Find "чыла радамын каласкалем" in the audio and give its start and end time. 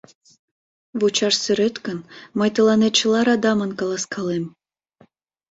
2.99-4.45